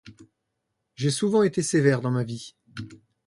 J'ai 0.95 1.11
souvent 1.11 1.43
été 1.43 1.61
sévère 1.61 2.01
dans 2.01 2.09
ma 2.09 2.23
vie. 2.23 2.55